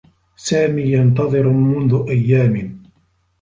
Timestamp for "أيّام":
2.09-2.81